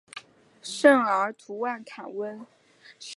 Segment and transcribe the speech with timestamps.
[0.63, 2.47] 圣昂图万坎翁。